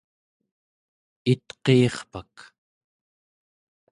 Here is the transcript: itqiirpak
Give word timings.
itqiirpak 1.31 2.35